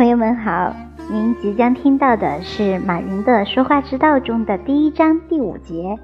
[0.00, 0.74] 朋友们好，
[1.10, 5.94] 您即将听到的是马云的说话之道中的第一章第五节，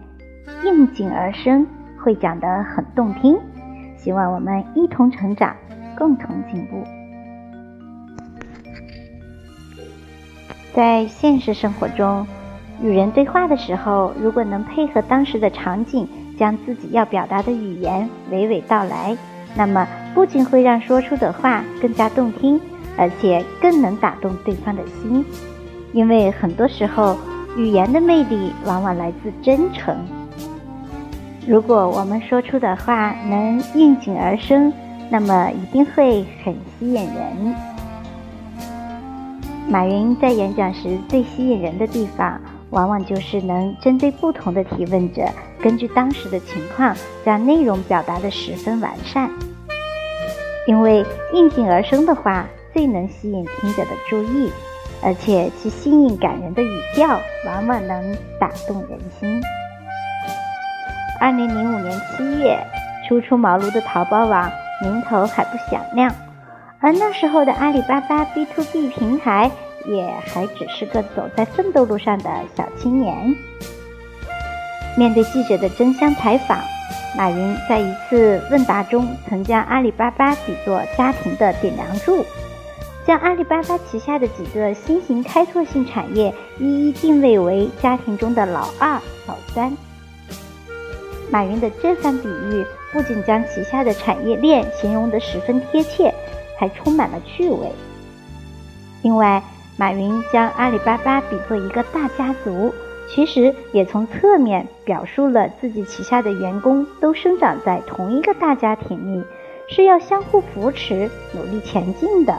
[0.62, 1.67] 应景而生，
[1.98, 3.38] 会讲得很动听。
[3.97, 5.56] 希望我们一同成长，
[5.97, 6.85] 共同进步。
[10.74, 12.26] 在现实生活中，
[12.83, 16.06] 与人对话的时候，如果能配合当时的场景，
[16.38, 19.16] 将自己要表达的语言娓娓道来，
[19.57, 22.60] 那么不仅会让说出的话更加动听，
[22.97, 25.25] 而且更能打动对方的心。
[25.93, 27.17] 因为很多时候，
[27.57, 29.97] 语言的魅力往往来自真诚。
[31.47, 34.73] 如果我们说出的话能应景而生，
[35.11, 37.55] 那么一定会很吸引人。
[39.69, 42.41] 马云在演讲时最吸引人的地方。
[42.71, 45.23] 往往就是能针对不同的提问者，
[45.63, 46.95] 根据当时的情况，
[47.25, 49.31] 将内容表达的十分完善。
[50.66, 52.45] 因为应景而生的话，
[52.77, 54.52] 最能吸引听者的注意，
[55.02, 59.43] 而且其新颖感人的语调，往往能打动人心。
[61.19, 62.63] 二零零五年七月，
[63.09, 66.14] 初出茅庐的淘宝网名头还不响亮，
[66.78, 69.50] 而那时候的阿里巴巴 B to B 平台。
[69.86, 73.36] 也还只是个走在奋斗路上的小青年。
[74.98, 76.58] 面对记者的争相采访，
[77.16, 82.27] 马云在一次问答中曾将阿里巴巴比作家庭的顶梁柱，
[83.06, 89.72] 将阿里巴巴旗下的几个新型开拓性产业一一定位为家庭中的老二、老三。
[91.30, 96.12] 马云的这番比喻不仅将旗下的产业链形容得十分贴切，
[96.58, 97.70] 还充满了趣味。
[99.02, 99.41] 另外，
[99.76, 102.74] 马云将阿里巴巴比作一个大家族，
[103.08, 109.24] 其实也从侧面表述了自己旗下的员工都生长在同一个大家庭里，
[109.68, 112.36] 是要相互扶持、努力前进的。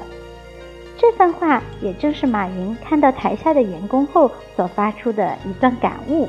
[0.97, 6.27] 这番话也正是马云看到台下的员工后所发出的一段感悟。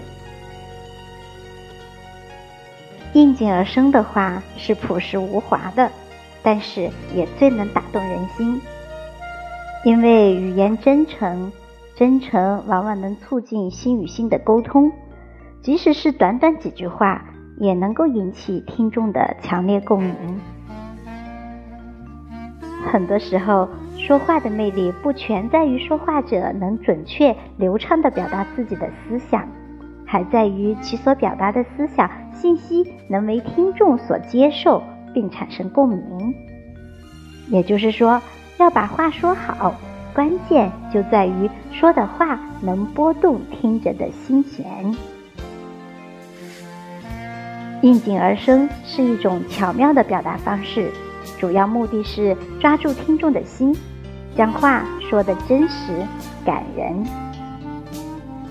[3.15, 5.91] 应景而生的话是朴实无华的，
[6.43, 8.61] 但是也最能打动人心。
[9.85, 11.51] 因为语言真诚，
[11.97, 14.93] 真诚往往能促进心与心的沟通，
[15.63, 17.25] 即使是短短几句话，
[17.59, 20.41] 也能够引起听众的强烈共鸣。
[22.89, 29.47] 很多时候，说话的魅力不全在于说话者能准确流畅地表达自己的思想，
[30.05, 34.83] 还在于其所表达的思想信息能为听众所接受
[35.15, 36.35] 并产生共鸣。
[37.49, 38.21] 也就是说。
[38.61, 39.73] 要把话说好，
[40.13, 44.67] 关键就在于说的话能拨动听者的心弦。
[47.83, 50.91] 应景而生是一种巧妙的表达方式，
[51.39, 53.77] 主要目的是抓住听众的心，
[54.37, 56.07] 将话说的真实
[56.45, 57.07] 感人。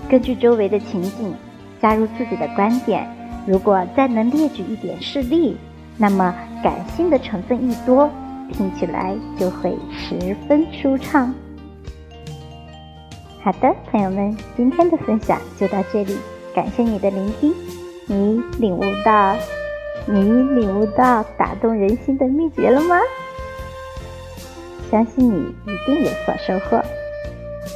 [0.08, 1.34] 根据周围的情景，
[1.80, 3.06] 加入自己的观点。
[3.46, 5.56] 如果再能列举一点事例，
[5.96, 8.10] 那么感性的成分一多。
[8.50, 11.34] 听起来就会十分舒畅。
[13.42, 16.16] 好的，朋友们，今天的分享就到这里，
[16.54, 17.52] 感谢你的聆听。
[18.06, 19.36] 你领悟到，
[20.10, 20.22] 你
[20.58, 22.96] 领悟到打动人心的秘诀了吗？
[24.90, 26.82] 相信你一定有所收获。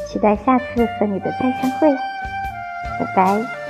[0.09, 1.91] 期待下次和你的再相会，
[2.99, 3.62] 拜拜。